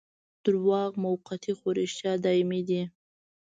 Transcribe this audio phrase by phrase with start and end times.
[0.45, 2.81] دروغ موقتي خو رښتیا دايمي دي.